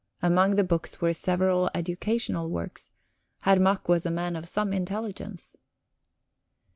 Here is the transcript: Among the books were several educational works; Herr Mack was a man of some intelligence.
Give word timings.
Among 0.23 0.55
the 0.55 0.63
books 0.63 0.99
were 0.99 1.13
several 1.13 1.69
educational 1.75 2.49
works; 2.49 2.89
Herr 3.41 3.59
Mack 3.59 3.87
was 3.87 4.03
a 4.03 4.09
man 4.09 4.35
of 4.35 4.49
some 4.49 4.73
intelligence. 4.73 5.55